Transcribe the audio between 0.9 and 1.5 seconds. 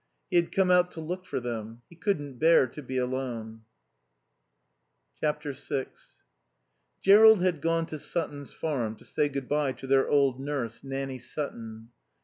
to look for